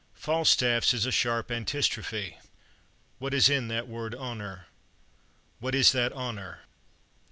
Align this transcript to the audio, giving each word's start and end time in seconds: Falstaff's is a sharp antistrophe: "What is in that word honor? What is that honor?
Falstaff's 0.15 0.95
is 0.95 1.05
a 1.05 1.11
sharp 1.11 1.51
antistrophe: 1.51 2.39
"What 3.19 3.35
is 3.35 3.51
in 3.51 3.67
that 3.67 3.87
word 3.87 4.15
honor? 4.15 4.65
What 5.59 5.75
is 5.75 5.91
that 5.91 6.11
honor? 6.13 6.61